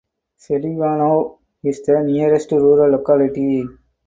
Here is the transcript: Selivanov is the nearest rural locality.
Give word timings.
Selivanov 0.35 1.37
is 1.63 1.83
the 1.85 2.01
nearest 2.01 2.51
rural 2.53 2.89
locality. 2.93 3.67